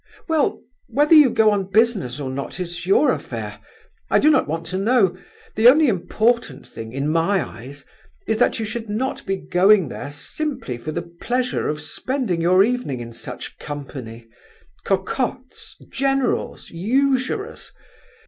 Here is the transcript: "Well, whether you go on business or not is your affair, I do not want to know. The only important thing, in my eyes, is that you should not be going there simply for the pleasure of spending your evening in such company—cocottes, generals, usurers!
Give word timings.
"Well, 0.27 0.59
whether 0.87 1.13
you 1.13 1.29
go 1.29 1.51
on 1.51 1.69
business 1.69 2.19
or 2.19 2.31
not 2.31 2.59
is 2.59 2.87
your 2.87 3.11
affair, 3.11 3.59
I 4.09 4.17
do 4.17 4.31
not 4.31 4.47
want 4.47 4.65
to 4.73 4.79
know. 4.79 5.15
The 5.55 5.67
only 5.67 5.87
important 5.87 6.65
thing, 6.65 6.91
in 6.91 7.07
my 7.07 7.47
eyes, 7.47 7.85
is 8.25 8.39
that 8.39 8.59
you 8.59 8.65
should 8.65 8.89
not 8.89 9.23
be 9.27 9.35
going 9.35 9.89
there 9.89 10.11
simply 10.11 10.79
for 10.79 10.91
the 10.91 11.03
pleasure 11.03 11.67
of 11.67 11.81
spending 11.81 12.41
your 12.41 12.63
evening 12.63 12.99
in 12.99 13.13
such 13.13 13.59
company—cocottes, 13.59 15.75
generals, 15.91 16.71
usurers! 16.71 17.71